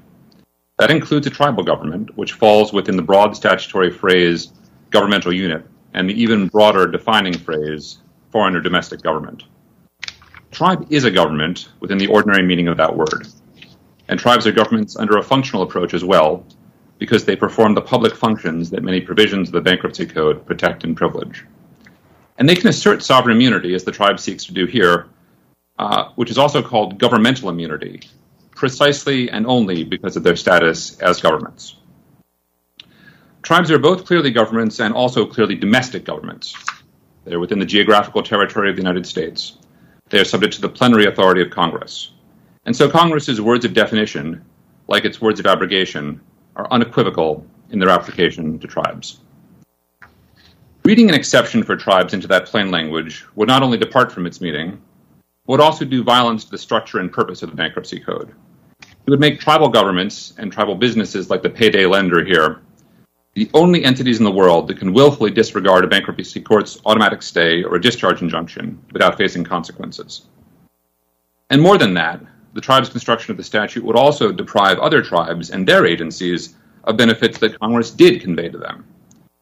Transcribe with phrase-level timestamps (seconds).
[0.78, 4.52] That includes a tribal government, which falls within the broad statutory phrase
[4.90, 7.98] governmental unit and the even broader defining phrase
[8.30, 9.42] foreign or domestic government.
[10.52, 13.26] Tribe is a government within the ordinary meaning of that word,
[14.06, 16.46] and tribes are governments under a functional approach as well
[16.98, 20.96] because they perform the public functions that many provisions of the Bankruptcy Code protect and
[20.96, 21.44] privilege.
[22.38, 25.08] And they can assert sovereign immunity, as the tribe seeks to do here,
[25.78, 28.02] uh, which is also called governmental immunity,
[28.54, 31.76] precisely and only because of their status as governments.
[33.42, 36.54] Tribes are both clearly governments and also clearly domestic governments.
[37.24, 39.58] They're within the geographical territory of the United States.
[40.08, 42.12] They are subject to the plenary authority of Congress.
[42.64, 44.44] And so Congress's words of definition,
[44.88, 46.20] like its words of abrogation,
[46.56, 49.20] are unequivocal in their application to tribes.
[50.86, 54.40] Reading an exception for tribes into that plain language would not only depart from its
[54.40, 54.80] meaning,
[55.44, 58.32] but would also do violence to the structure and purpose of the Bankruptcy Code.
[58.80, 62.60] It would make tribal governments and tribal businesses like the payday lender here
[63.34, 67.64] the only entities in the world that can willfully disregard a bankruptcy court's automatic stay
[67.64, 70.26] or a discharge injunction without facing consequences.
[71.50, 72.20] And more than that,
[72.52, 76.54] the tribe's construction of the statute would also deprive other tribes and their agencies
[76.84, 78.84] of benefits that Congress did convey to them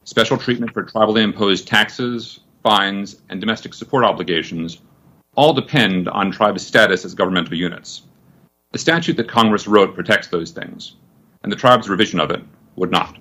[0.05, 4.81] special treatment for tribally imposed taxes, fines, and domestic support obligations
[5.37, 8.03] all depend on tribes' status as governmental units.
[8.73, 10.97] The statute that Congress wrote protects those things,
[11.43, 12.43] and the tribe's revision of it
[12.77, 13.19] would not.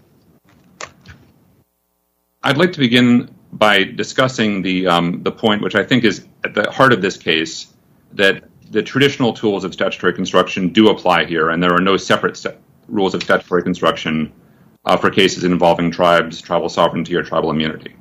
[2.44, 6.53] I'd like to begin by discussing the um, the point which I think is at
[6.53, 7.73] the heart of this case
[8.13, 12.44] that the traditional tools of statutory construction do apply here, and there are no separate
[12.88, 14.31] rules of statutory construction
[14.85, 17.95] uh, for cases involving tribes, tribal sovereignty, or tribal immunity.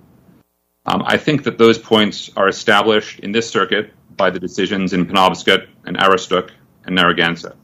[0.84, 5.06] Um, I think that those points are established in this circuit by the decisions in
[5.06, 6.50] Penobscot and Aroostook
[6.84, 7.54] and Narragansett.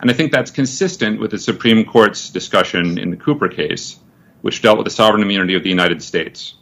[0.00, 4.00] And I think that's consistent with the Supreme Court's discussion in the Cooper case,
[4.40, 6.54] which dealt with the sovereign immunity of the United States.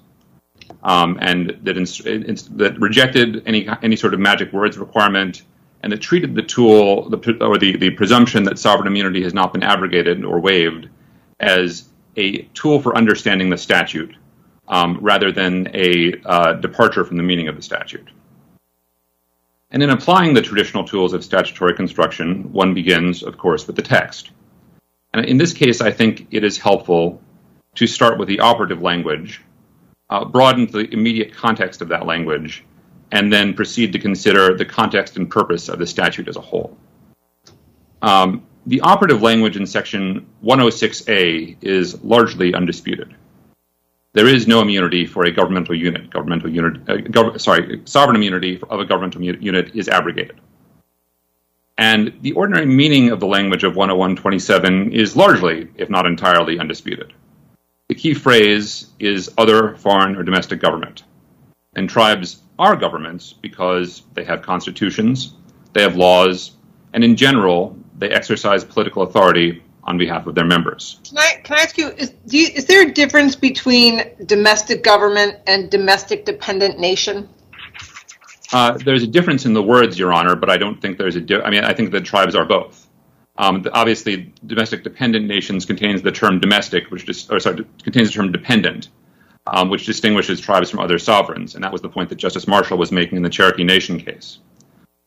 [0.83, 5.43] Um, and that, that rejected any any sort of magic words requirement,
[5.83, 9.53] and that treated the tool the, or the, the presumption that sovereign immunity has not
[9.53, 10.89] been abrogated or waived
[11.41, 14.15] as a tool for understanding the statute
[14.69, 18.09] um, rather than a uh, departure from the meaning of the statute.
[19.73, 23.83] And in applying the traditional tools of statutory construction, one begins, of course, with the
[23.83, 24.31] text.
[25.13, 27.21] And in this case, I think it is helpful
[27.77, 29.41] to start with the operative language,
[30.09, 32.65] uh, broaden the immediate context of that language,
[33.13, 36.77] and then proceed to consider the context and purpose of the statute as a whole.
[38.67, 43.15] The operative language in section 106A is largely undisputed.
[44.13, 46.11] There is no immunity for a governmental unit.
[46.11, 50.41] Governmental unit, uh, gov- sorry, sovereign immunity of a governmental unit is abrogated.
[51.79, 57.15] And the ordinary meaning of the language of 10127 is largely, if not entirely, undisputed.
[57.89, 61.05] The key phrase is other foreign or domestic government.
[61.75, 65.35] And tribes are governments because they have constitutions,
[65.73, 66.53] they have laws,
[66.93, 71.01] and in general, they exercise political authority on behalf of their members.
[71.09, 75.39] Can I, can I ask you is, you, is there a difference between domestic government
[75.47, 77.29] and domestic dependent nation?
[78.53, 81.21] Uh, there's a difference in the words, Your Honor, but I don't think there's a.
[81.21, 82.89] Di- I mean, I think the tribes are both.
[83.39, 88.09] Um, the, obviously, domestic dependent nations contains the term domestic, which just, or sorry, contains
[88.09, 88.89] the term dependent,
[89.47, 92.77] um, which distinguishes tribes from other sovereigns, and that was the point that Justice Marshall
[92.77, 94.41] was making in the Cherokee Nation case.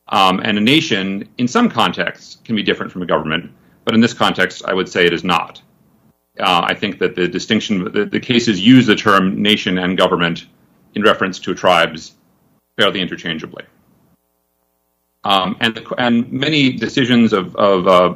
[0.08, 3.50] Um, and a nation, in some contexts, can be different from a government,
[3.84, 5.62] but in this context, I would say it is not.
[6.38, 10.46] Uh, I think that the distinction, the, the, cases use the term nation and government
[10.94, 12.12] in reference to tribes
[12.76, 13.64] fairly interchangeably.
[15.22, 18.14] Um, and, the, and many decisions of, of uh,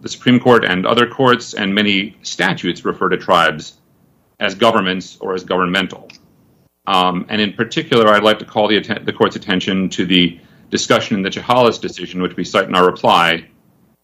[0.00, 3.78] the Supreme Court and other courts and many statutes refer to tribes
[4.38, 6.08] as governments or as governmental.
[6.86, 10.38] Um, and in particular, I'd like to call the, the court's attention to the
[10.74, 13.46] discussion in the Chehalis decision, which we cite in our reply,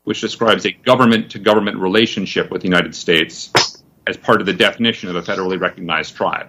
[0.04, 3.50] which describes a government to government relationship with the United States
[4.06, 6.48] as part of the definition of a federally recognized tribe.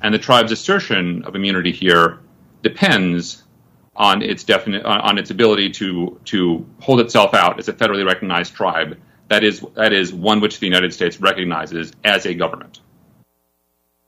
[0.00, 2.20] And the tribe's assertion of immunity here
[2.62, 3.44] depends
[3.94, 8.96] on its on its ability to to hold itself out as a federally recognized tribe
[9.28, 12.80] that is that is one which the United States recognizes as a government.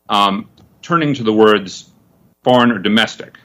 [0.08, 0.49] Um,
[0.81, 1.90] turning to the words
[2.43, 3.38] foreign or domestic,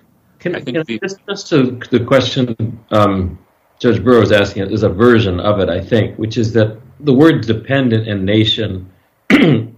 [0.43, 3.39] Can, I think the, just, just to the question um,
[3.79, 7.13] Judge Burrow is asking is a version of it, I think, which is that the
[7.13, 8.91] words dependent and nation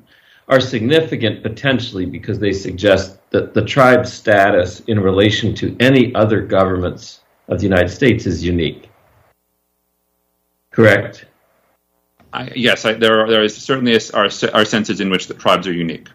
[0.48, 6.42] are significant potentially because they suggest that the tribe's status in relation to any other
[6.42, 8.90] governments of the United States is unique.
[10.72, 11.26] Correct?
[12.34, 15.36] I, yes, I, there, are, there is certainly a, are, are senses in which the
[15.36, 16.10] tribes are unique.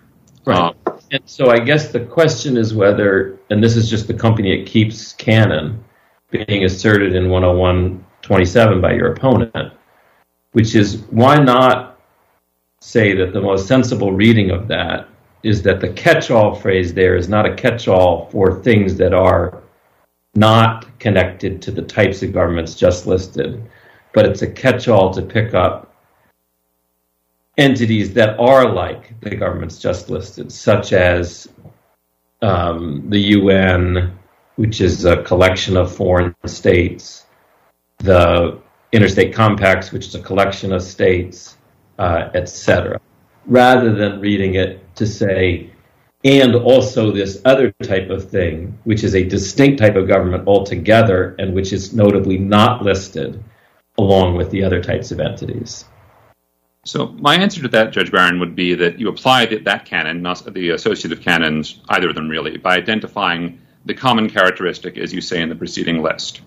[0.45, 0.59] Right.
[0.59, 0.75] Um,
[1.11, 4.67] and so I guess the question is whether, and this is just the company it
[4.67, 5.83] keeps canon
[6.31, 9.73] being asserted in 101.27 by your opponent,
[10.53, 12.01] which is why not
[12.81, 15.09] say that the most sensible reading of that
[15.43, 19.63] is that the catch-all phrase there is not a catch-all for things that are
[20.35, 23.69] not connected to the types of governments just listed,
[24.13, 25.90] but it's a catch-all to pick up
[27.61, 31.47] entities that are like the governments just listed, such as
[32.43, 34.19] um, the UN,
[34.57, 37.27] which is a collection of foreign states,
[37.99, 38.59] the
[38.93, 41.59] interstate compacts, which is a collection of states,
[41.99, 42.99] uh, etc.,
[43.47, 45.71] rather than reading it to say,
[46.25, 51.35] and also this other type of thing, which is a distinct type of government altogether
[51.39, 53.43] and which is notably not listed
[53.99, 55.85] along with the other types of entities.
[56.85, 60.23] So my answer to that, Judge Barron, would be that you apply the, that canon,
[60.23, 65.21] not the associative canons, either of them really, by identifying the common characteristic, as you
[65.21, 66.41] say in the preceding list.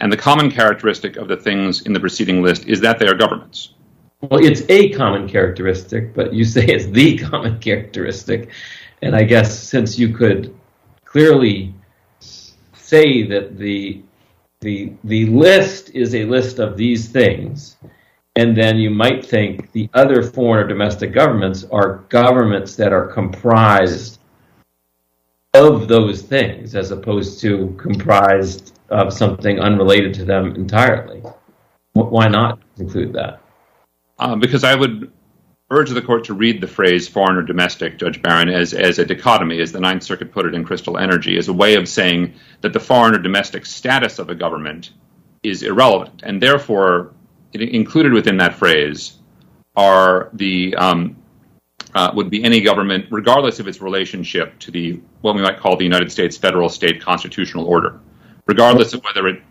[0.00, 3.14] And the common characteristic of the things in the preceding list is that they are
[3.14, 3.74] governments.
[4.20, 8.50] Well, it's a common characteristic, but you say it's the common characteristic.
[9.02, 10.54] And I guess since you could
[11.04, 11.74] clearly
[12.74, 14.02] say that the
[14.60, 17.76] the the list is a list of these things,
[18.38, 23.08] and then you might think the other foreign or domestic governments are governments that are
[23.08, 24.20] comprised
[25.54, 31.20] of those things as opposed to comprised of something unrelated to them entirely.
[31.94, 33.40] Why not include that?
[34.20, 35.10] Uh, because I would
[35.72, 39.04] urge the court to read the phrase foreign or domestic, Judge Barron, as, as a
[39.04, 42.34] dichotomy, as the Ninth Circuit put it in Krystal Energy, as a way of saying
[42.60, 44.92] that the foreign or domestic status of a government
[45.42, 46.22] is irrelevant.
[46.24, 47.14] And therefore,
[47.54, 49.18] included within that phrase
[49.76, 51.16] are the um,
[51.94, 55.76] uh, would be any government, regardless of its relationship to the what we might call
[55.76, 58.00] the United States federal state constitutional order,
[58.46, 59.42] regardless of whether it.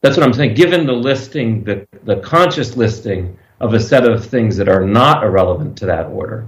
[0.00, 0.54] That's what I'm saying.
[0.54, 5.24] Given the listing, the, the conscious listing of a set of things that are not
[5.24, 6.46] irrelevant to that order,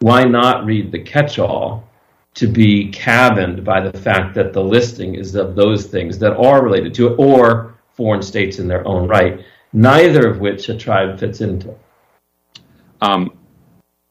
[0.00, 1.88] why not read the catch-all
[2.34, 6.62] to be cabined by the fact that the listing is of those things that are
[6.62, 11.18] related to it, or foreign states in their own right, neither of which a tribe
[11.18, 11.74] fits into.
[13.02, 13.36] Um,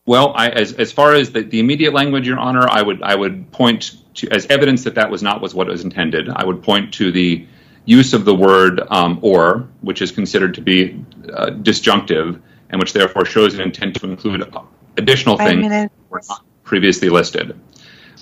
[0.06, 3.16] well, I, as, as far as the, the immediate language, Your Honor, I would I
[3.16, 6.28] would point to as evidence that that was not was what was intended.
[6.30, 7.48] I would point to the
[7.86, 12.92] use of the word um, "or," which is considered to be uh, disjunctive and which
[12.92, 14.54] therefore shows an intent to include
[14.98, 17.58] additional things that were not previously listed.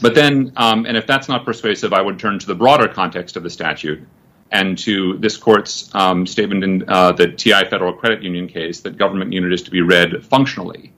[0.01, 3.37] But then, um, and if that's not persuasive, I would turn to the broader context
[3.37, 4.05] of the statute,
[4.51, 8.97] and to this court's um, statement in uh, the TI Federal Credit Union case that
[8.97, 10.93] government unit is to be read functionally.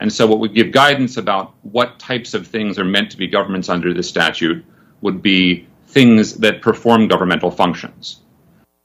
[0.00, 3.26] And so, what would give guidance about what types of things are meant to be
[3.26, 4.64] governments under this statute
[5.00, 8.20] would be things that perform governmental functions.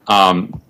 [0.06, 0.62] Um,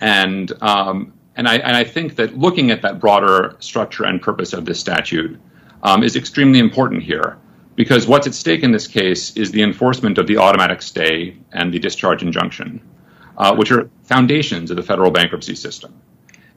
[0.00, 4.54] and um, and, I, and I think that looking at that broader structure and purpose
[4.54, 5.38] of this statute
[5.82, 7.38] um, is extremely important here
[7.76, 11.72] because what's at stake in this case is the enforcement of the automatic stay and
[11.72, 12.80] the discharge injunction,
[13.36, 15.94] uh, which are foundations of the federal bankruptcy system.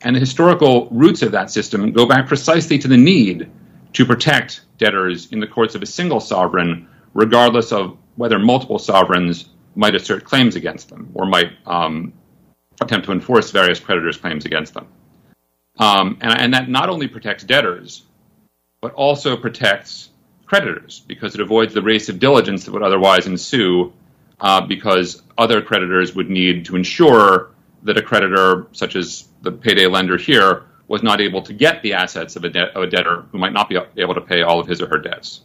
[0.01, 3.51] And the historical roots of that system go back precisely to the need
[3.93, 9.49] to protect debtors in the courts of a single sovereign, regardless of whether multiple sovereigns
[9.75, 12.13] might assert claims against them or might um,
[12.81, 14.87] attempt to enforce various creditors' claims against them.
[15.77, 18.03] Um, and, and that not only protects debtors,
[18.81, 20.08] but also protects
[20.49, 23.93] creditors because it avoids the race of diligence that would otherwise ensue
[24.39, 27.51] uh, because other creditors would need to ensure
[27.83, 31.93] that a creditor, such as the payday lender here, was not able to get the
[31.93, 34.87] assets of a, debtor who might not be able to pay all of his or
[34.87, 35.41] her debts.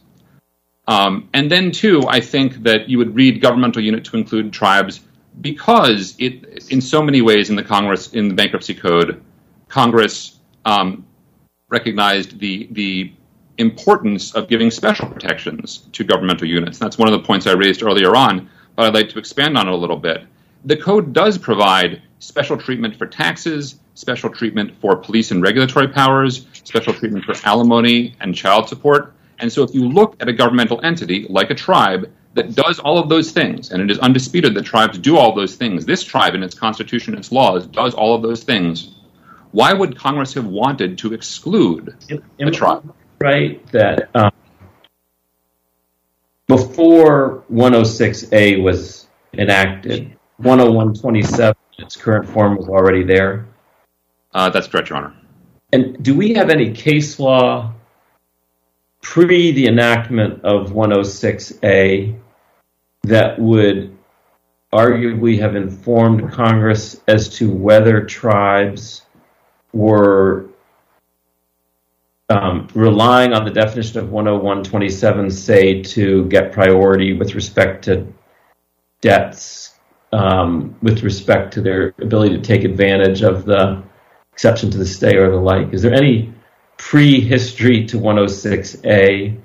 [0.87, 5.01] Um, and then, too, I think that you would read governmental unit to include tribes
[5.39, 9.21] because it, in so many ways, in the Congress, in the bankruptcy code,
[9.67, 11.05] Congress um,
[11.69, 13.13] recognized the
[13.57, 16.77] importance of giving special protections to governmental units.
[16.77, 19.67] That's one of the points I raised earlier on, but I'd like to expand on
[19.67, 20.23] it a little bit.
[20.65, 26.45] The code does provide special treatment for taxes, special treatment for police and regulatory powers,
[26.63, 29.13] special treatment for alimony and child support.
[29.39, 32.97] And so if you look at a governmental entity like a tribe that does all
[32.97, 36.35] of those things, and it is undisputed that tribes do all those things, this tribe
[36.35, 38.95] in its constitution its laws does all of those things,
[39.51, 41.95] why would Congress have wanted to exclude
[42.37, 42.93] the tribe?
[43.19, 44.31] Right, that um,
[46.47, 53.47] before 106A was enacted, 10127 in its current form was already there.
[54.33, 55.15] Uh, that's correct, Your Honor.
[55.71, 57.73] And do we have any case law
[59.01, 62.19] pre the enactment of 106A
[63.03, 63.97] that would
[64.73, 69.03] arguably have informed Congress as to whether tribes
[69.73, 70.49] were
[72.29, 78.07] um, relying on the definition of 10127, say, to get priority with respect to
[79.01, 79.75] debts,
[80.11, 83.83] um, with respect to their ability to take advantage of the
[84.33, 85.73] exception to the stay or the like.
[85.73, 86.33] Is there any
[86.77, 89.39] prehistory to 106A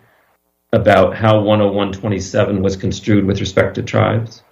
[0.72, 4.42] about how 10127 was construed with respect to tribes?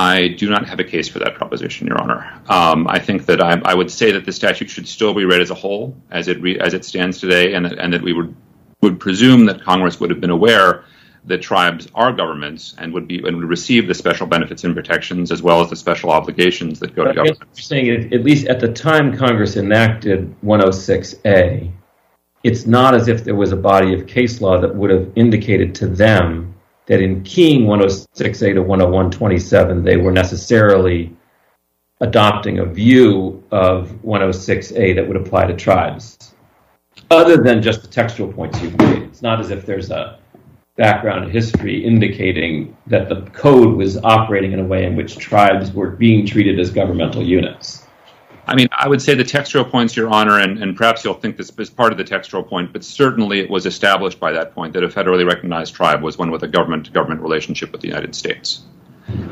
[0.00, 2.40] I do not have a case for that proposition, Your Honor.
[2.48, 5.42] Um, I think that I, I, would say that the statute should still be read
[5.42, 8.34] as a whole, as it re, as it stands today, and, and that we would
[8.80, 10.84] would presume that Congress would have been aware
[11.26, 15.30] that tribes are governments and would be and would receive the special benefits and protections
[15.30, 17.38] as well as the special obligations that go but to government.
[17.54, 21.70] You're saying at least at the time Congress enacted 106A,
[22.42, 25.74] it's not as if there was a body of case law that would have indicated
[25.74, 26.54] to them
[26.90, 31.16] that in keying 106A to 10127, they were necessarily
[32.00, 36.34] adopting a view of 106A that would apply to tribes,
[37.12, 39.04] other than just the textual points you've made.
[39.04, 40.18] It's not as if there's a
[40.74, 45.90] background history indicating that the code was operating in a way in which tribes were
[45.90, 47.86] being treated as governmental units.
[48.50, 51.36] I mean, I would say the textual points, Your Honor, and, and, perhaps you'll think
[51.36, 54.72] this is part of the textual point, but certainly it was established by that point
[54.72, 58.62] that a federally recognized tribe was one with a government-to-government relationship with the United States.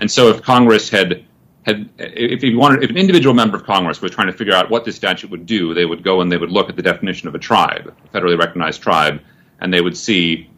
[0.00, 1.24] And so, if Congress had
[1.66, 4.70] had, if you wanted, if an individual member of Congress was trying to figure out
[4.70, 7.26] what this statute would do, they would go and they would look at the definition
[7.26, 9.20] of a tribe, a federally recognized tribe,
[9.60, 10.48] and they would see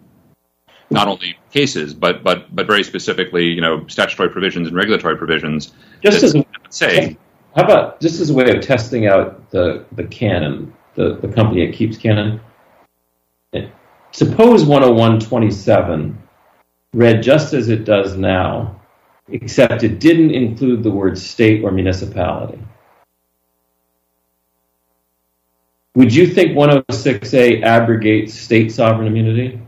[0.91, 5.73] not only cases, but but but very specifically, you know, statutory provisions and regulatory provisions.
[6.03, 6.37] Just as
[6.69, 7.17] say
[7.55, 11.67] how about just as a way of testing out the, the canon, the, the company
[11.67, 12.41] that keeps canon?
[14.13, 16.19] Suppose 10127
[16.93, 18.81] read just as it does now,
[19.29, 22.61] except it didn't include the word state or municipality.
[25.95, 29.61] Would you think 106A abrogates state sovereign immunity?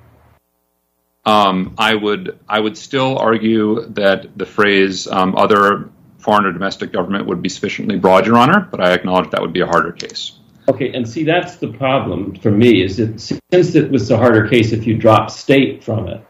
[1.25, 5.92] Um, I would I would still argue that the phrase um, other
[6.23, 9.53] foreign or domestic government would be sufficiently broad, Your Honor, but I acknowledge that would
[9.53, 10.39] be a harder case.
[10.69, 14.49] Okay, and see, that's the problem for me, is that since it was a harder
[14.49, 16.25] case if you drop state from it,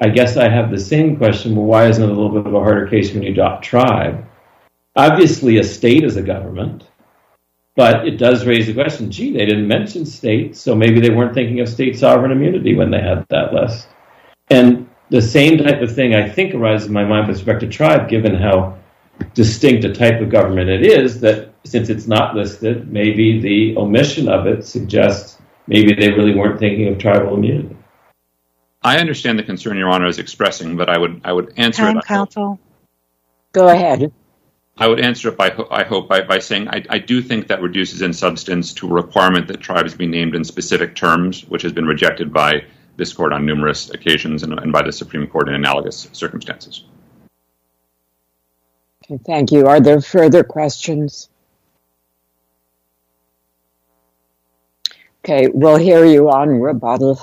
[0.00, 2.54] I guess I have the same question, well, why isn't it a little bit of
[2.54, 4.24] a harder case when you drop tribe?
[4.96, 6.88] Obviously, a state is a government,
[7.76, 11.34] but it does raise the question, gee, they didn't mention state, so maybe they weren't
[11.34, 13.86] thinking of state sovereign immunity when they had that list.
[14.50, 17.68] And the same type of thing, I think, arises in my mind with respect to
[17.68, 18.78] tribe, given how
[19.34, 24.28] distinct a type of government it is that since it's not listed, maybe the omission
[24.28, 27.76] of it suggests maybe they really weren't thinking of tribal immunity.
[28.82, 31.98] I understand the concern Your Honor is expressing, but I would I would answer Time
[31.98, 32.04] it.
[32.04, 32.58] Counsel.
[33.52, 34.12] Go ahead.
[34.76, 37.62] I would answer it by I hope by, by saying I, I do think that
[37.62, 41.72] reduces in substance to a requirement that tribes be named in specific terms, which has
[41.72, 42.64] been rejected by
[42.96, 46.84] this court on numerous occasions and, and by the Supreme Court in analogous circumstances.
[49.04, 49.66] Okay, thank you.
[49.66, 51.28] Are there further questions?
[55.24, 57.20] Okay, we'll hear you on rebuttal.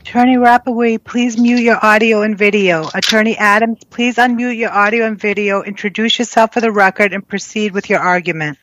[0.00, 2.88] Attorney Rapoport, please mute your audio and video.
[2.94, 7.72] Attorney Adams, please unmute your audio and video, introduce yourself for the record, and proceed
[7.72, 8.58] with your argument.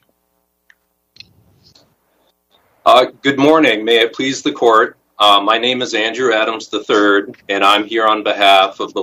[2.86, 3.86] Uh, good morning.
[3.86, 4.98] May it please the court.
[5.20, 9.02] Uh, my name is Andrew Adams III, and I'm here on behalf of the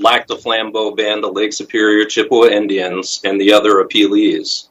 [0.00, 3.84] Lake, uh, the Lac du Flambeau Band of Lake Superior Chippewa Indians and the other
[3.84, 4.68] appealees.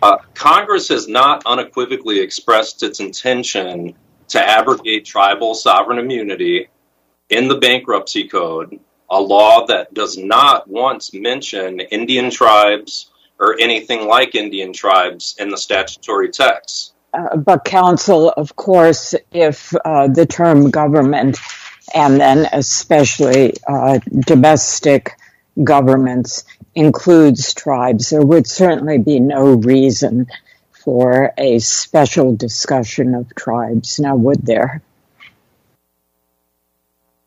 [0.00, 3.94] Uh, Congress has not unequivocally expressed its intention
[4.28, 6.68] to abrogate tribal sovereign immunity
[7.30, 8.78] in the bankruptcy code,
[9.10, 15.48] a law that does not once mention Indian tribes or anything like Indian tribes in
[15.50, 16.94] the statutory text.
[17.14, 21.38] Uh, but counsel, of course, if uh, the term government
[21.94, 25.16] and then especially uh, domestic
[25.62, 30.26] governments includes tribes, there would certainly be no reason
[30.70, 33.98] for a special discussion of tribes.
[33.98, 34.82] Now, would there?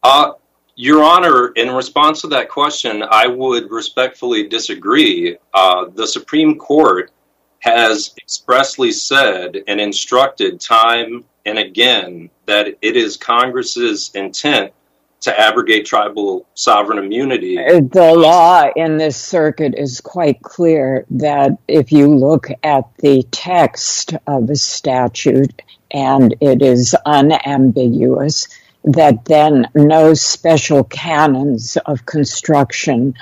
[0.01, 0.34] Uh,
[0.75, 5.38] Your Honor, in response to that question, I would respectfully disagree.
[5.53, 7.12] Uh, the Supreme Court
[7.60, 14.74] has expressly said and instructed time and again that it is Congress's intent
[15.22, 17.55] to abrogate tribal sovereign immunity.
[17.55, 24.15] The law in this circuit is quite clear that if you look at the text
[24.27, 28.50] of a statute and it is unambiguous,
[28.84, 33.13] that then no special canons of construction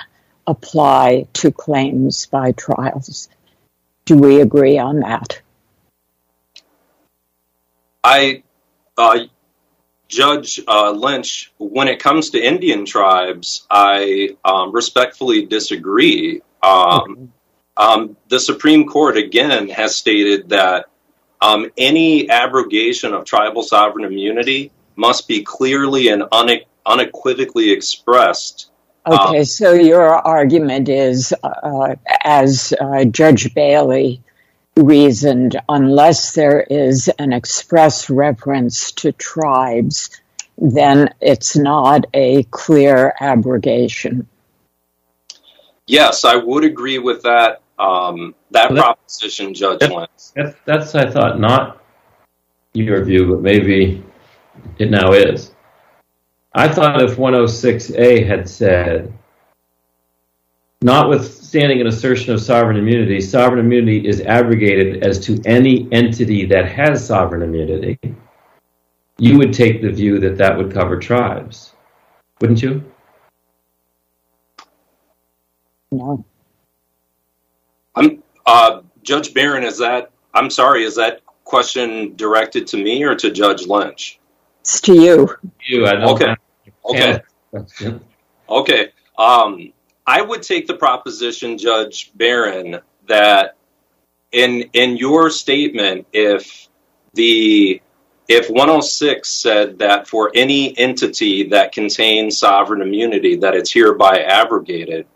[0.48, 3.28] apply to claims by tribes.
[4.06, 5.40] Do we agree on that?
[8.02, 8.42] I,
[9.00, 9.26] uh,
[10.08, 16.42] Judge uh, Lynch, when it comes to Indian tribes, I um, respectfully disagree.
[16.62, 17.32] Um,
[17.76, 20.86] um, the Supreme Court, again, has stated that
[21.40, 28.70] um, any abrogation of tribal sovereign immunity must be clearly and une- unequivocally expressed.
[29.06, 34.22] Okay, so your argument is, uh, as uh, Judge Bailey
[34.82, 40.10] reasoned, unless there is an express reference to tribes,
[40.58, 44.28] then it's not a clear abrogation.
[45.86, 50.10] Yes, I would agree with that um, that proposition, Judge Lynch.
[50.34, 51.82] That's, that's, I thought, not
[52.74, 54.04] your view, but maybe
[54.78, 55.52] it now is.
[56.52, 59.12] I thought if 106A had said,
[60.82, 66.66] notwithstanding an assertion of sovereign immunity, sovereign immunity is abrogated as to any entity that
[66.66, 67.98] has sovereign immunity,
[69.18, 71.74] you would take the view that that would cover tribes,
[72.40, 72.82] wouldn't you?
[75.90, 76.24] No.
[77.94, 83.14] I'm, uh, Judge Barron, is that, I'm sorry, is that question directed to me or
[83.16, 84.18] to Judge Lynch?
[84.60, 85.28] It's to you.
[85.66, 86.36] You, I don't Okay.
[86.84, 87.20] Okay.
[87.54, 88.00] Okay.
[88.48, 88.88] Okay.
[89.18, 89.72] Um,
[90.06, 93.56] I would take the proposition, Judge Barron, that
[94.32, 96.68] in in your statement, if
[97.14, 97.80] the
[98.28, 105.06] if 106 said that for any entity that contains sovereign immunity, that it's hereby abrogated,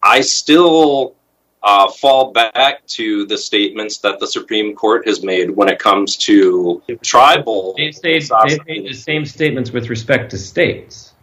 [0.00, 1.16] I still
[1.64, 6.16] uh, fall back to the statements that the Supreme Court has made when it comes
[6.18, 7.74] to tribal.
[7.76, 11.13] They say they made the same statements with respect to states.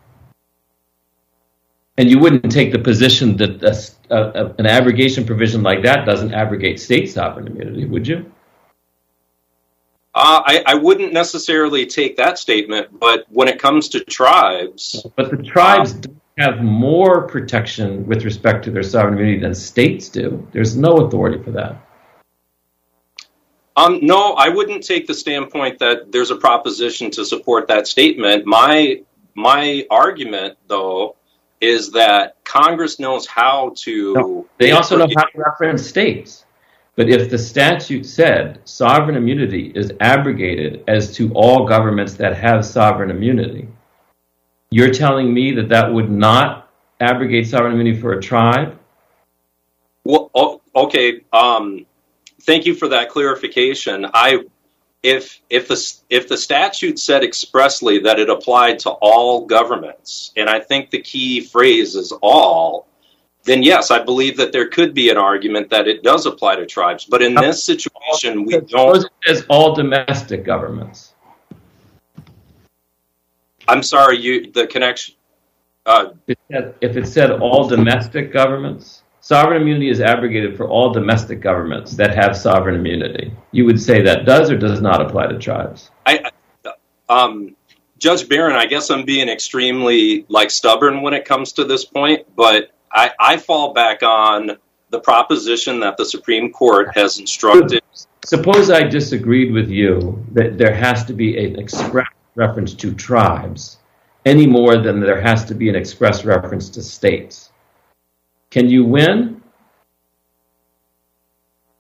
[1.98, 3.62] And you wouldn't take the position that
[4.10, 8.32] a, a, an abrogation provision like that doesn't abrogate state sovereign immunity, would you?
[10.14, 15.32] Uh, I, I wouldn't necessarily take that statement, but when it comes to tribes, But
[15.32, 20.48] the tribes don't have more protection with respect to their sovereign immunity than states do.
[20.52, 21.78] There's no authority for that.
[23.78, 28.46] um, no, I wouldn't take the standpoint that there's a proposition to support that statement.
[28.46, 31.16] My my argument, though,
[31.62, 34.14] is that Congress knows how to.
[34.14, 36.46] No, they also know how to reference states.
[36.96, 42.66] But if the statute said sovereign immunity is abrogated as to all governments that have
[42.66, 43.68] sovereign immunity,
[44.72, 46.70] you're telling me that that would not
[47.00, 48.78] abrogate sovereign immunity for a tribe?
[50.04, 51.22] Well, okay.
[51.32, 51.86] Um,
[52.42, 54.06] thank you for that clarification.
[54.14, 54.44] I,
[55.04, 60.50] if if the if the statute said expressly that it applied to all governments, and
[60.50, 62.88] I think the key phrase is all,
[63.44, 66.66] then yes, I believe that there could be an argument that it does apply to
[66.66, 67.06] tribes.
[67.06, 68.98] But in this situation, we don't.
[68.98, 71.14] it says all domestic governments.
[73.68, 75.16] I'm sorry, you the connection.
[75.86, 80.68] Uh, If it said- If it said all domestic governments, sovereign immunity is abrogated for
[80.68, 83.32] all domestic governments that have sovereign immunity.
[83.52, 85.90] You would say that does or does not apply to tribes?
[86.06, 86.32] I,
[87.08, 87.56] um,
[87.98, 92.28] Judge Barron, I guess I'm being extremely like stubborn when it comes to this point,
[92.36, 94.58] but I, I fall back on
[94.90, 97.82] the proposition that the Supreme Court has instructed.
[98.26, 103.78] Suppose I disagreed with you that there has to be an express reference to tribes
[104.26, 107.51] any more than there has to be an express reference to states.
[108.52, 109.42] Can you win?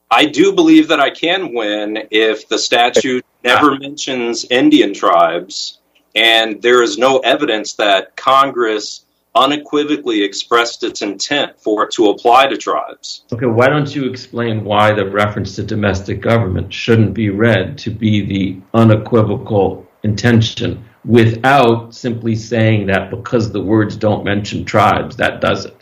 [0.10, 5.80] I do believe that I can win if the statute never mentions Indian tribes,
[6.16, 9.06] and there is no evidence that Congress
[9.36, 13.24] unequivocally expressed its intent for it to apply to tribes.
[13.32, 17.90] Okay, why don't you explain why the reference to domestic government shouldn't be read to
[17.90, 25.42] be the unequivocal intention without simply saying that because the words don't mention tribes, that
[25.42, 25.81] does it?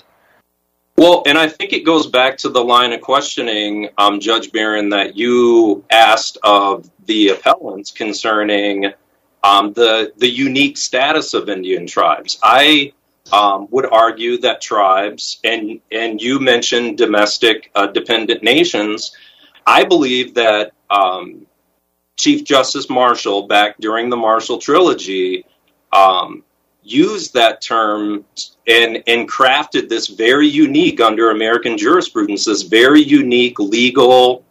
[1.00, 4.90] Well, and I think it goes back to the line of questioning, um, Judge Barron,
[4.90, 8.92] that you asked of the appellants concerning
[9.42, 12.38] um, the the unique status of Indian tribes.
[12.44, 12.92] I
[13.32, 19.16] um, would argue that tribes, and and you mentioned domestic uh, dependent nations.
[19.66, 20.74] I believe that
[22.18, 25.46] Chief Justice Marshall, back during the Marshall trilogy,
[26.84, 28.26] used that term
[28.68, 34.44] and and crafted this very unique under American jurisprudence, this very unique legal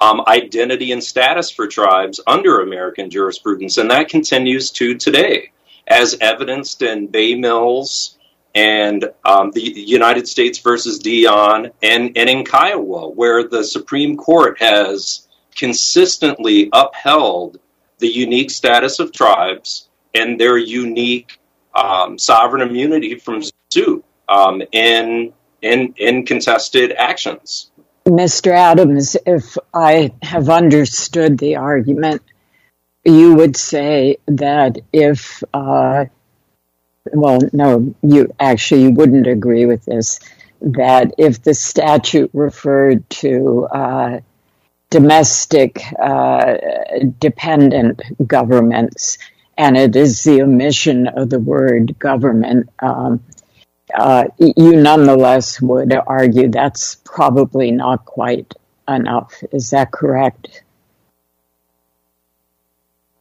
[0.00, 5.52] um, identity and status for tribes under American jurisprudence, and that continues to today,
[5.86, 8.18] as evidenced in Bay Mills
[8.54, 14.60] and um, the United States versus Dion, and, and in Kiowa, where the Supreme Court
[14.60, 17.58] has consistently upheld
[17.98, 21.38] the unique status of tribes and their unique
[21.74, 25.32] um, sovereign immunity from suit um, in,
[25.62, 27.70] in, in contested actions.
[28.06, 28.52] Mr.
[28.52, 32.22] Adams, if I have understood the argument,
[33.04, 36.06] you would say that if uh,
[37.12, 40.20] well, no, you actually wouldn't agree with this,
[40.60, 44.20] that if the statute referred to uh,
[44.90, 46.54] domestic uh,
[47.18, 49.18] dependent governments,
[49.56, 53.22] and it is the omission of the word government, um,
[53.94, 58.54] uh, you nonetheless would argue that's probably not quite
[58.88, 59.42] enough.
[59.52, 60.62] Is that correct?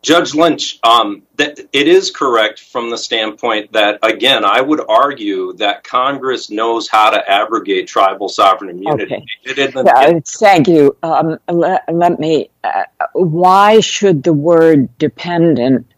[0.02, 5.54] Judge Lynch, um, that it is correct from the standpoint that, again, I would argue
[5.54, 9.24] that Congress knows how to abrogate tribal sovereign immunity.
[9.46, 9.72] Okay.
[9.86, 10.98] Yeah, thank you.
[11.04, 12.50] Um, let, let, me.
[12.64, 15.91] Uh, why should the word dependent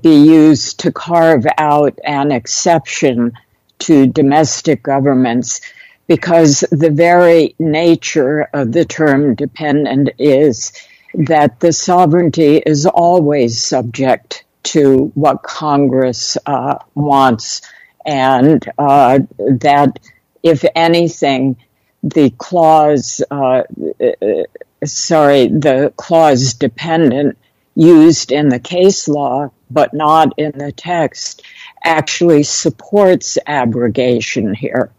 [0.00, 3.32] be used to carve out an exception
[3.80, 5.60] to domestic governments?
[6.06, 10.72] Because the very nature of the term dependent is
[11.14, 17.62] that the sovereignty is always subject to what Congress uh, wants,
[18.06, 19.98] and uh, that
[20.42, 21.56] if anything,
[22.02, 23.62] the clause, uh,
[24.84, 27.38] sorry, the clause dependent
[27.74, 31.42] used in the case law but not in the text
[31.82, 34.90] actually supports abrogation here.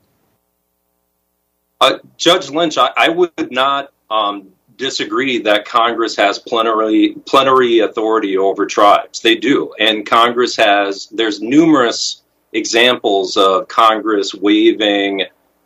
[1.80, 8.66] Uh, Judge Lynch, I, would not um, disagree that Congress has plenary plenary authority over
[8.66, 9.20] tribes.
[9.20, 11.08] They do, and Congress has.
[11.08, 12.22] There's numerous
[12.54, 15.24] examples of Congress waiving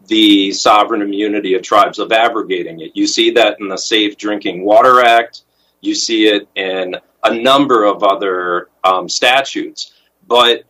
[0.08, 2.92] the sovereign immunity of tribes, of abrogating it.
[2.96, 5.44] You see that in the Safe Drinking Water Act.
[5.82, 9.94] You see it in a number of other um, statutes,
[10.28, 10.64] but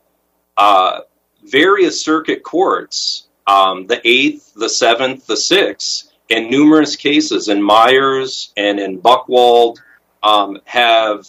[0.57, 1.01] uh,
[1.43, 8.51] various circuit courts, um, the Eighth, the Seventh, the Sixth, in numerous cases, in Meyers
[8.57, 9.77] and in Buchwald,
[10.23, 11.27] um, have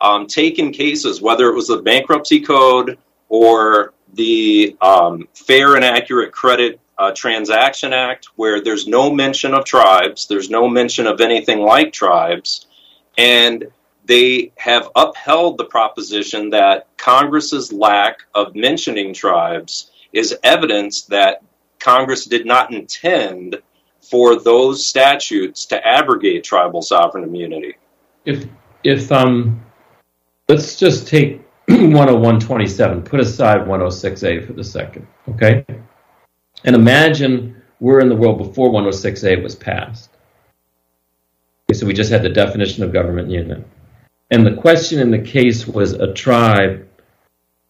[0.00, 6.32] um, taken cases, whether it was the bankruptcy code or the um, Fair and Accurate
[6.32, 11.60] Credit uh, Transaction Act, where there's no mention of tribes, there's no mention of anything
[11.60, 12.66] like tribes,
[13.18, 13.66] and
[14.04, 21.42] they have upheld the proposition that Congress's lack of mentioning tribes is evidence that
[21.78, 23.56] Congress did not intend
[24.00, 27.76] for those statutes to abrogate tribal sovereign immunity.
[28.24, 28.46] If
[28.84, 29.62] if um,
[30.48, 35.64] let's just take 10127, put aside 106A for the second, okay?
[36.64, 40.10] And imagine we're in the world before 106A was passed.
[41.72, 43.66] So we just had the definition of government unit.
[44.30, 46.88] And the question in the case was a tribe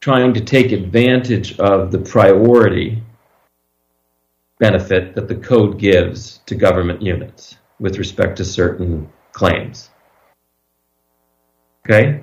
[0.00, 3.02] trying to take advantage of the priority
[4.58, 9.90] benefit that the code gives to government units with respect to certain claims.
[11.84, 12.22] Okay?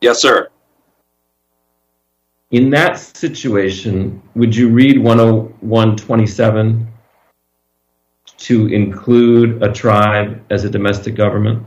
[0.00, 0.48] Yes, sir.
[2.50, 6.88] In that situation, would you read 10127
[8.40, 11.62] to include a tribe as a domestic government?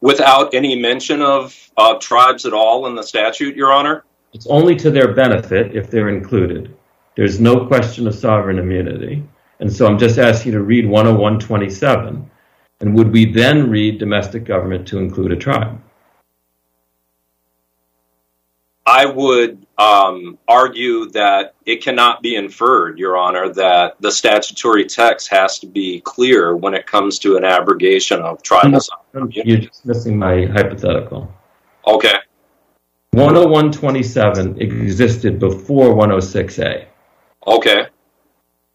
[0.00, 4.04] Without any mention of uh, tribes at all in the statute, Your Honor?
[4.32, 6.74] It's only to their benefit if they're included.
[7.14, 9.22] There's no question of sovereign immunity.
[9.60, 12.30] And so I'm just asking you to read 10127.
[12.80, 15.80] And would we then read domestic government to include a tribe?
[18.86, 25.28] I would um, argue that it cannot be inferred, Your Honor, that the statutory text
[25.28, 29.42] has to be clear when it comes to an abrogation of tribal sovereignty.
[29.44, 31.34] You're just missing my hypothetical.
[31.84, 32.14] Okay.
[33.12, 36.86] 10127 existed before 106A.
[37.44, 37.86] Okay.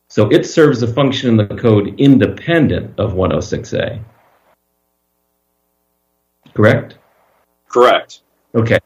[0.10, 4.04] So it serves a function in the code independent of 106A.
[6.54, 6.98] Correct?
[7.70, 8.22] Correct.
[8.54, 8.80] Okay.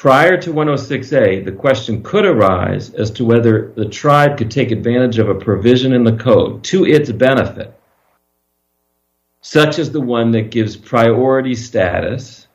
[0.00, 5.18] Prior to 106A, the question could arise as to whether the tribe could take advantage
[5.18, 7.78] of a provision in the code to its benefit,
[9.42, 12.46] such as the one that gives priority status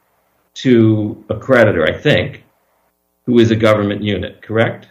[0.55, 2.45] to a creditor, I think,
[3.27, 4.87] who is a government unit, correct?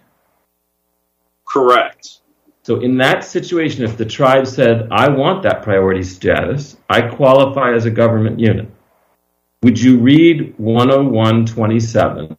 [1.45, 2.21] Correct.
[2.63, 7.75] So in that situation, if the tribe said, I want that priority status, I qualify
[7.75, 8.71] as a government unit,
[9.65, 12.37] would you read 10127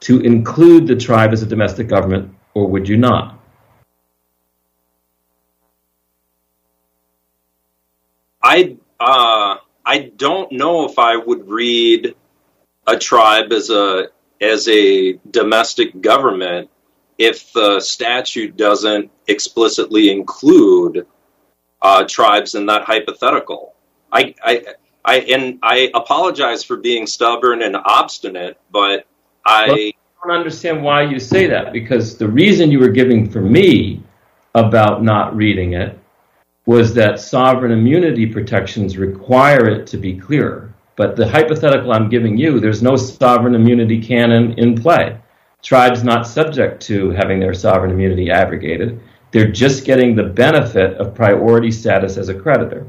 [0.00, 3.40] to include the tribe as a domestic government, or would you not?
[8.42, 12.14] I uh, I don't know if I would read
[12.86, 16.68] a tribe as a as a domestic government
[17.16, 21.06] if the statute doesn't explicitly include
[21.80, 23.74] uh, tribes in that hypothetical.
[24.12, 24.62] I, I,
[25.06, 29.06] I, and I apologize for being stubborn and obstinate, but
[29.46, 29.92] I well,
[30.24, 34.02] don't understand why you say that because the reason you were giving for me
[34.56, 35.96] about not reading it
[36.66, 40.74] was that sovereign immunity protections require it to be clearer.
[40.96, 45.18] But the hypothetical I'm giving you, there's no sovereign immunity canon in play.
[45.62, 49.00] Tribes not subject to having their sovereign immunity abrogated.
[49.30, 52.86] They're just getting the benefit of priority status as a creditor.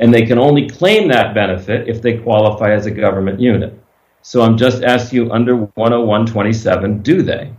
[0.00, 3.78] And they can only claim that benefit if they qualify as a government unit.
[4.22, 7.52] So I'm just asking you under 10127, do they?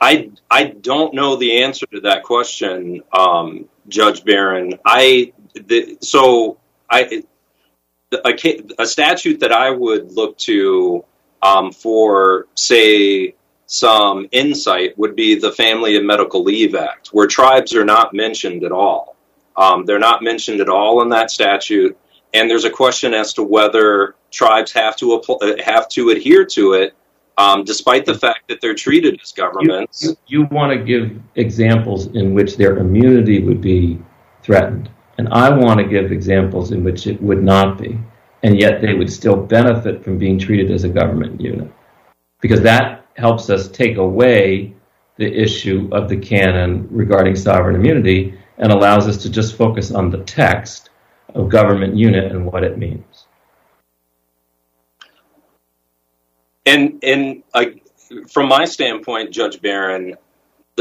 [0.00, 4.78] I I don't know the answer to that question, um, Judge Barron.
[4.84, 6.58] I the, so
[6.90, 7.22] I
[8.12, 8.34] a,
[8.80, 11.04] a, statute that I would look to
[11.40, 13.36] um, for say
[13.72, 18.64] some insight would be the Family and Medical Leave Act, where tribes are not mentioned
[18.64, 19.16] at all.
[19.56, 21.96] Um, they're not mentioned at all in that statute,
[22.34, 25.22] and there's a question as to whether tribes have to
[25.64, 26.94] have to adhere to it
[27.38, 30.02] um, despite the fact that they're treated as governments.
[30.02, 33.98] You, you, you want to give examples in which their immunity would be
[34.42, 37.98] threatened, and I want to give examples in which it would not be,
[38.42, 41.72] and yet they would still benefit from being treated as a government unit,
[42.42, 44.74] because that helps us take away
[45.16, 50.10] the issue of the canon regarding sovereign immunity and allows us to just focus on
[50.10, 50.90] the text
[51.34, 53.26] of government unit and what it means.
[56.64, 57.42] And and
[58.30, 60.16] from my standpoint, Judge Barron,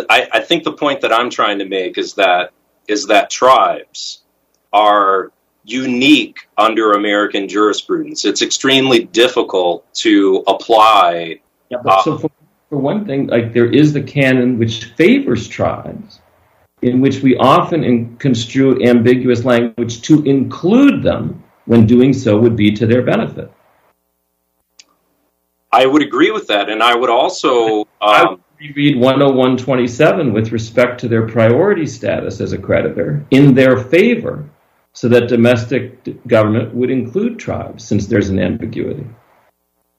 [0.09, 2.51] I, I think the point that I'm trying to make is that
[2.87, 4.21] is that tribes
[4.73, 5.31] are
[5.63, 8.25] unique under American jurisprudence.
[8.25, 11.41] It's extremely difficult to apply.
[11.71, 12.29] Yeah, but so for,
[12.69, 16.19] for one thing, like there is the canon which favors tribes,
[16.81, 22.57] in which we often in, construe ambiguous language to include them when doing so would
[22.57, 23.49] be to their benefit.
[25.71, 31.07] I would agree with that, and I would also um, read 10127 with respect to
[31.07, 34.49] their priority status as a creditor in their favor,
[34.91, 39.05] so that domestic government would include tribes, since there's an ambiguity.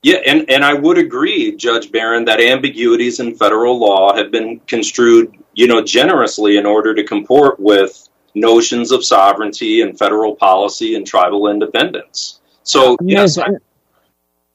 [0.03, 4.59] Yeah, and, and I would agree, Judge Barron, that ambiguities in federal law have been
[4.61, 10.97] construed, you know, generously in order to comport with notions of sovereignty and federal policy
[10.97, 12.41] and tribal independence.
[12.65, 13.51] So, yes, I,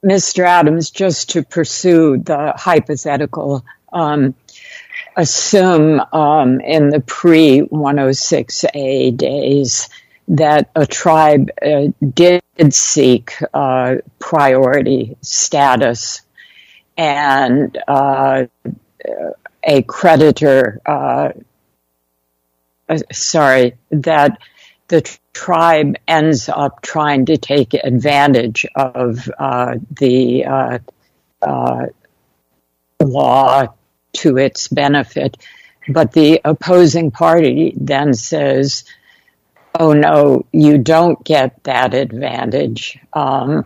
[0.06, 0.46] Mr.
[0.46, 4.36] Adams, just to pursue the hypothetical, um,
[5.16, 9.90] assume um, in the pre 106A days
[10.28, 16.22] that a tribe uh, did seek uh, priority status
[16.98, 18.46] and uh,
[19.64, 21.30] a creditor, uh,
[22.90, 24.38] uh, sorry, that
[24.88, 30.82] the tribe ends up trying to take advantage of the
[33.02, 33.68] law
[34.14, 35.38] to its benefit.
[35.90, 38.84] But the opposing party then says,
[39.80, 43.66] oh no, you don't get that advantage um,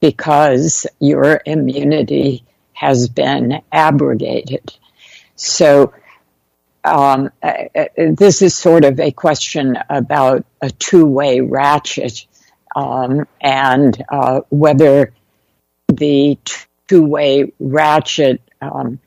[0.00, 4.72] because your immunity has been abrogated.
[5.36, 5.92] So
[6.84, 12.26] um, uh, uh, this is sort of a question about a two-way ratchet
[12.74, 15.12] um, and uh, whether
[15.88, 16.38] the
[16.86, 18.98] two-way ratchet um,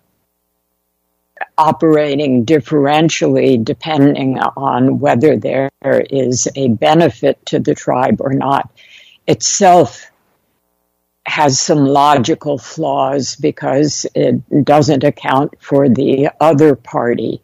[1.61, 8.67] operating differentially depending on whether there is a benefit to the tribe or not
[9.27, 10.09] itself
[11.27, 17.43] has some logical flaws because it doesn't account for the other party.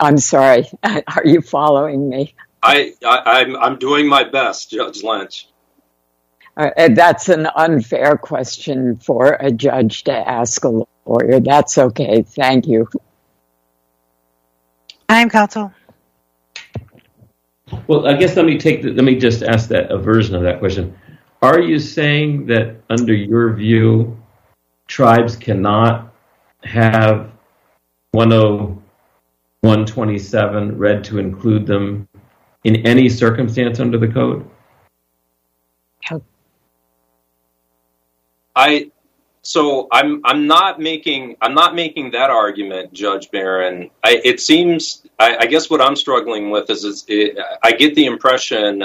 [0.00, 0.68] I'm sorry.
[0.82, 2.34] Are you following me?
[2.60, 5.46] I, I I'm I'm doing my best, Judge Lynch.
[6.56, 11.40] Uh, that's an unfair question for a judge to ask a lawyer.
[11.40, 12.22] That's okay.
[12.22, 12.88] Thank you.
[15.08, 15.74] I am counsel.
[17.86, 20.42] Well, I guess let me take the, let me just ask that a version of
[20.42, 20.96] that question.
[21.42, 24.16] Are you saying that under your view,
[24.86, 26.14] tribes cannot
[26.62, 27.30] have
[28.12, 32.08] 10127 read to include them
[32.64, 34.44] in any circumstance under the code?
[38.54, 38.90] I
[39.42, 43.90] so I'm I'm not making I'm not making that argument, Judge Barron.
[44.04, 48.06] I, it seems I, I, guess what I'm struggling with is it, I get the
[48.06, 48.84] impression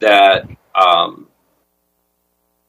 [0.00, 1.28] that um,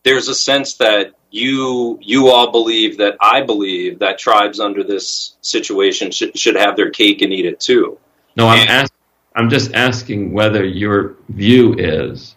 [0.04, 5.36] there's a sense that you you all believe that I believe that tribes under this
[5.42, 7.98] situation should should have their cake and eat it too.
[8.36, 8.94] No, I'm ask,
[9.36, 12.36] I'm just asking whether your view is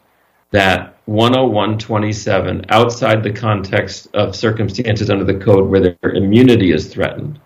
[0.50, 7.40] that 10127 outside the context of circumstances under the code where their immunity is threatened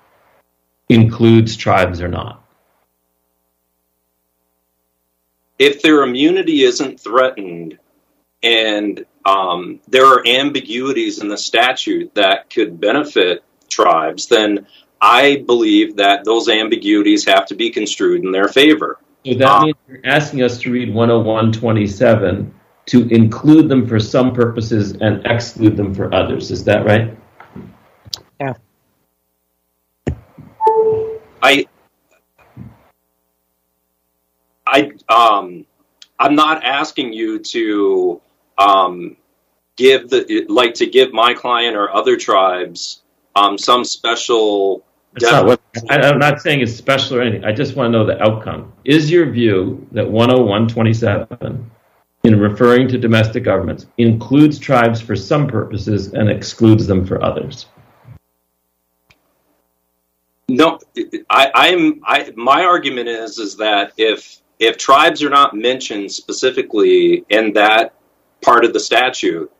[0.89, 2.45] includes tribes or not?
[5.59, 7.79] If their immunity isn't threatened
[8.43, 14.67] and um, there are ambiguities in the statute that could benefit tribes, then
[15.01, 18.99] I believe that those ambiguities have to be construed in their favor.
[19.27, 22.55] So that um, means you're asking us to read 10127
[22.91, 26.51] to include them for some purposes and exclude them for others.
[26.51, 27.17] Is that right?
[28.41, 28.55] Yeah.
[31.41, 31.67] I
[34.67, 35.65] I um
[36.19, 38.21] I'm not asking you to
[38.59, 39.17] um
[39.77, 43.03] give the like to give my client or other tribes
[43.37, 44.85] um some special
[45.21, 47.45] not what, I, I'm not saying it's special or anything.
[47.45, 48.73] I just want to know the outcome.
[48.85, 51.71] Is your view that 10127
[52.23, 57.67] in referring to domestic governments includes tribes for some purposes and excludes them for others.
[60.49, 60.81] No,
[61.31, 62.01] I, I'm.
[62.05, 67.95] I, my argument is is that if if tribes are not mentioned specifically in that
[68.43, 69.51] part of the statute,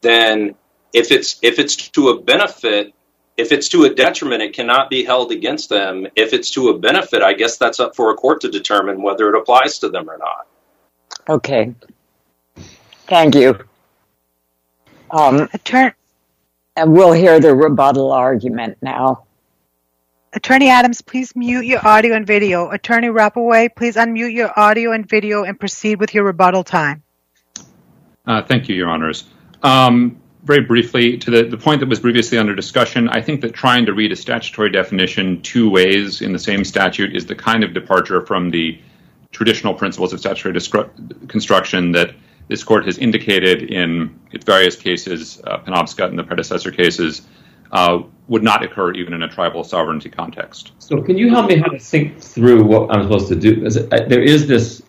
[0.00, 0.56] then
[0.92, 2.92] if it's if it's to a benefit,
[3.36, 6.08] if it's to a detriment, it cannot be held against them.
[6.16, 9.28] If it's to a benefit, I guess that's up for a court to determine whether
[9.28, 10.48] it applies to them or not.
[11.28, 11.72] Okay,
[13.06, 13.58] Thank you.
[15.10, 15.92] Um, Attorney,
[16.76, 19.24] and we'll hear the rebuttal argument now.
[20.34, 22.70] Attorney Adams, please mute your audio and video.
[22.70, 27.02] Attorney Rapawy, please unmute your audio and video and proceed with your rebuttal time.
[28.26, 29.24] Uh, thank you, Your Honors.
[29.62, 33.52] Um, very briefly, to the, the point that was previously under discussion, I think that
[33.52, 37.62] trying to read a statutory definition two ways in the same statute is the kind
[37.62, 38.80] of departure from the
[39.32, 40.58] traditional principles of statutory
[41.28, 42.14] construction that
[42.52, 47.22] this court has indicated in its various cases, uh, Penobscot and the predecessor cases,
[47.72, 50.72] uh, would not occur even in a tribal sovereignty context.
[50.78, 53.66] So, can you help me how to think through what I'm supposed to do?
[53.66, 54.82] Uh, there is this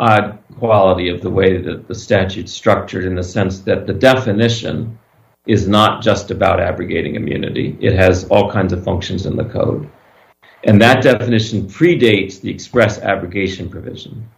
[0.00, 4.98] odd quality of the way that the statute's structured in the sense that the definition
[5.46, 7.76] is not just about abrogating immunity.
[7.80, 9.88] It has all kinds of functions in the code.
[10.64, 14.28] And that definition predates the express abrogation provision.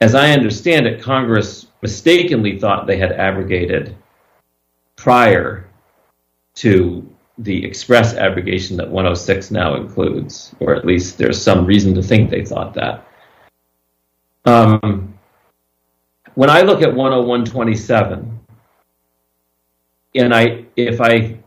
[0.00, 3.94] As I understand it, Congress mistakenly thought they had abrogated
[4.96, 5.68] prior
[6.54, 12.02] to the express abrogation that 106 now includes, or at least there's some reason to
[12.02, 13.06] think they thought that.
[14.46, 15.12] Um,
[16.36, 18.40] when I look at 10127,
[20.14, 21.38] and I, if I,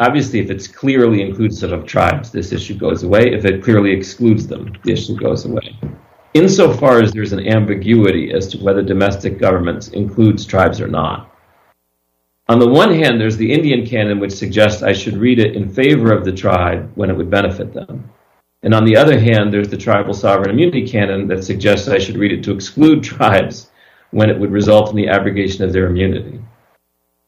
[0.00, 3.32] obviously, if it's clearly inclusive of tribes, this issue goes away.
[3.32, 5.78] If it clearly excludes them, the issue goes away
[6.36, 11.32] insofar as there's an ambiguity as to whether domestic governments includes tribes or not.
[12.48, 15.68] On the one hand, there's the Indian canon, which suggests I should read it in
[15.68, 18.08] favor of the tribe when it would benefit them.
[18.62, 22.16] And on the other hand, there's the tribal sovereign immunity canon that suggests I should
[22.16, 23.70] read it to exclude tribes
[24.10, 26.40] when it would result in the abrogation of their immunity.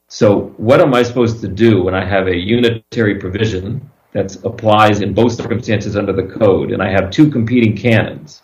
[0.07, 5.01] So, what am I supposed to do when I have a unitary provision that applies
[5.01, 8.43] in both circumstances under the code and I have two competing canons?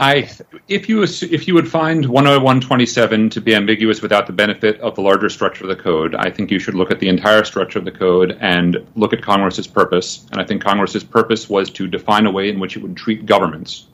[0.00, 0.30] I,
[0.68, 5.02] if you if you would find 10127 to be ambiguous without the benefit of the
[5.02, 7.84] larger structure of the code, I think you should look at the entire structure of
[7.84, 10.24] the code and look at Congress's purpose.
[10.30, 13.26] And I think Congress's purpose was to define a way in which it would treat
[13.26, 13.88] governments.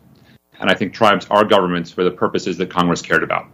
[0.60, 3.46] And I think tribes are governments for the purposes that Congress cared about.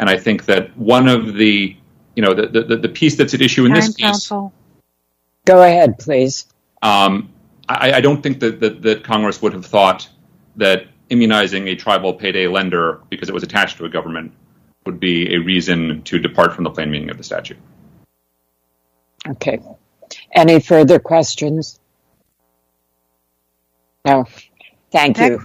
[0.00, 1.76] And I think that one of the,
[2.16, 4.04] you know, the the, the piece that's at issue in Time, this case.
[4.04, 4.52] counsel.
[5.44, 6.46] Go ahead, please.
[6.82, 7.30] Um,
[7.68, 10.08] I, I don't think that, that, that Congress would have thought
[10.56, 14.32] that immunizing a tribal payday lender because it was attached to a government
[14.86, 17.58] would be a reason to depart from the plain meaning of the statute.
[19.26, 19.60] Okay.
[20.32, 21.78] Any further questions?
[24.04, 24.24] No.
[24.90, 25.42] Thank That- you.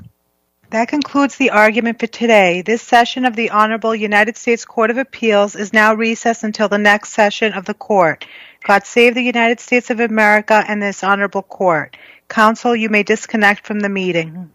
[0.70, 2.64] That concludes the argument for today.
[2.64, 6.80] This session of the Honorable United States Court of Appeals is now recessed until the
[6.80, 8.26] next session of the court.
[8.64, 11.96] God save the United States of America and this honorable court.
[12.28, 14.50] Counsel, you may disconnect from the meeting.